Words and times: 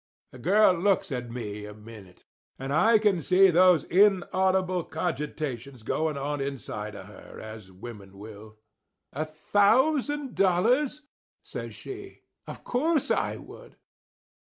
The 0.31 0.39
girl 0.39 0.73
looks 0.73 1.11
at 1.11 1.29
me 1.29 1.63
a 1.67 1.75
minute; 1.75 2.25
and 2.57 2.73
I 2.73 2.97
can 2.97 3.21
see 3.21 3.51
these 3.51 3.83
inaudible 3.83 4.83
cogitations 4.83 5.83
going 5.85 6.17
on 6.17 6.41
inside 6.41 6.95
of 6.95 7.05
her, 7.05 7.39
as 7.39 7.71
women 7.71 8.17
will. 8.17 8.57
"A 9.13 9.25
thousand 9.25 10.33
dollars?" 10.33 11.03
says 11.43 11.75
she. 11.75 12.21
"Of 12.47 12.63
course 12.63 13.11
I 13.11 13.35
would." 13.35 13.75